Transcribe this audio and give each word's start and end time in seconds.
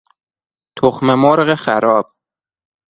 تخممرغ 0.77 1.55
خراب 1.55 2.13